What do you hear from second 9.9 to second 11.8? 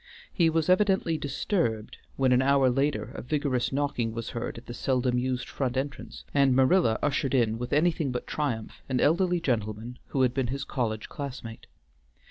who had been his college classmate.